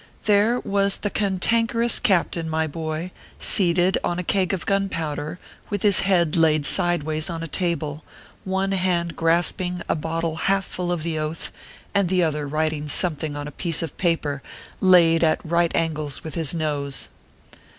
There 0.25 0.59
was 0.61 0.97
the 0.97 1.11
cantankerous 1.11 1.99
captain, 1.99 2.49
my 2.49 2.65
boy, 2.65 3.11
seated 3.37 3.99
on 4.03 4.17
a 4.17 4.23
keg 4.23 4.51
of 4.51 4.65
gunpowder, 4.65 5.37
with 5.69 5.83
his 5.83 5.99
head 5.99 6.35
laid 6.35 6.65
sideways 6.65 7.29
on 7.29 7.43
a 7.43 7.47
table; 7.47 8.03
one 8.43 8.71
hand 8.71 9.15
grasping 9.15 9.83
a 9.87 9.93
bottle 9.95 10.37
half 10.49 10.65
full 10.65 10.91
of 10.91 11.03
the 11.03 11.19
Oath, 11.19 11.51
and 11.93 12.09
the 12.09 12.23
other 12.23 12.47
writing 12.47 12.87
something 12.87 13.35
on 13.35 13.47
a 13.47 13.51
piece 13.51 13.83
of 13.83 13.95
paper 13.97 14.41
laid 14.79 15.23
at 15.23 15.39
right 15.45 15.71
angles 15.75 16.23
with 16.23 16.33
his 16.33 16.51
nose. 16.55 17.11